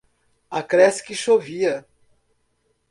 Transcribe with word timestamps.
Acresce 0.49 1.03
que 1.03 1.13
chovia 1.13 1.85